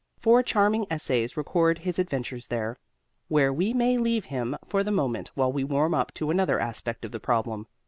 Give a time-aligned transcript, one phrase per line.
[0.17, 2.79] Four charming essays record his adventures there,
[3.27, 7.05] where we may leave him for the moment while we warm up to another aspect
[7.05, 7.67] of the problem.